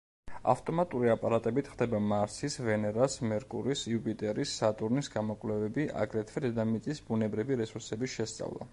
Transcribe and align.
ავტომატური 0.51 1.11
აპარატებით 1.15 1.69
ხდება 1.73 1.99
მარსის, 2.13 2.57
ვენერას, 2.69 3.19
მერკურის, 3.33 3.85
იუპიტერის, 3.93 4.57
სატურნის 4.63 5.13
გამოკვლევები, 5.19 5.89
აგრეთვე 6.07 6.47
დედამიწის 6.49 7.07
ბუნებრივი 7.13 7.65
რესურსების 7.65 8.21
შესწავლა. 8.21 8.69